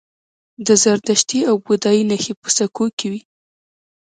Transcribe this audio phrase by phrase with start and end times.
[0.65, 3.21] د زردشتي او بودايي نښې په سکو وې